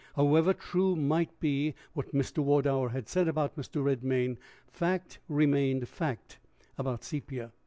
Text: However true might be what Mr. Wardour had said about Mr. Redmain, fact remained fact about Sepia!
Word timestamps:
However 0.15 0.51
true 0.55 0.95
might 0.95 1.39
be 1.39 1.75
what 1.93 2.11
Mr. 2.11 2.39
Wardour 2.39 2.89
had 2.89 3.07
said 3.07 3.27
about 3.27 3.55
Mr. 3.55 3.83
Redmain, 3.83 4.37
fact 4.65 5.19
remained 5.29 5.87
fact 5.87 6.39
about 6.75 7.03
Sepia! 7.03 7.51